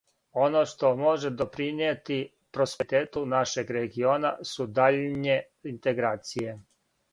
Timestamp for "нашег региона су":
3.35-4.67